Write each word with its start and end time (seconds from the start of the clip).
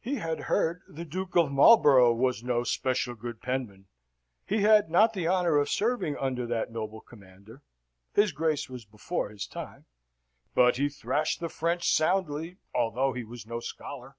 He 0.00 0.16
had 0.16 0.40
heard 0.50 0.82
the 0.88 1.04
Duke 1.04 1.36
of 1.36 1.52
Marlborough 1.52 2.12
was 2.14 2.42
no 2.42 2.64
special 2.64 3.14
good 3.14 3.40
penman. 3.40 3.86
He 4.44 4.62
had 4.62 4.90
not 4.90 5.12
the 5.12 5.28
honour 5.28 5.56
of 5.56 5.68
serving 5.70 6.16
under 6.16 6.48
that 6.48 6.72
noble 6.72 7.00
commander 7.00 7.62
his 8.12 8.32
Grace 8.32 8.68
was 8.68 8.84
before 8.84 9.28
his 9.30 9.46
time 9.46 9.86
but 10.52 10.78
he 10.78 10.88
thrashed 10.88 11.38
the 11.38 11.48
French 11.48 11.88
soundly, 11.88 12.56
although 12.74 13.12
he 13.12 13.22
was 13.22 13.46
no 13.46 13.60
scholar." 13.60 14.16